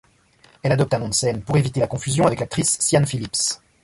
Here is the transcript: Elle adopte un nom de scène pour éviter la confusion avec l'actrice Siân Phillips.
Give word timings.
Elle 0.63 0.71
adopte 0.71 0.95
un 0.95 0.97
nom 0.97 1.09
de 1.09 1.13
scène 1.13 1.43
pour 1.43 1.57
éviter 1.57 1.79
la 1.79 1.85
confusion 1.85 2.25
avec 2.25 2.39
l'actrice 2.39 2.79
Siân 2.79 3.05
Phillips. 3.05 3.61